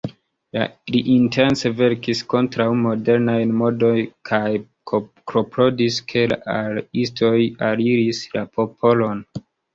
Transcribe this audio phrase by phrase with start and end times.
[0.93, 3.91] Li intence verkis kontraŭ modernaj modoj
[4.31, 4.41] kaj
[4.95, 7.35] klopodis ke la artistoj
[7.71, 9.25] aliris la popolon.